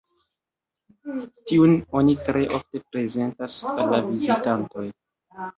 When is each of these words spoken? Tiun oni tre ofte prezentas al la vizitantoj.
Tiun 1.51 1.75
oni 2.01 2.15
tre 2.29 2.43
ofte 2.59 2.83
prezentas 2.97 3.61
al 3.75 3.87
la 3.95 4.03
vizitantoj. 4.09 4.87